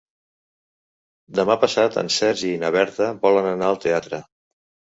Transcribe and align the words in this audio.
Demà 1.41 1.57
passat 1.65 2.01
en 2.03 2.11
Sergi 2.17 2.51
i 2.55 2.59
na 2.65 2.73
Berta 2.79 3.13
volen 3.29 3.53
anar 3.53 3.71
al 3.71 3.81
teatre. 3.87 4.25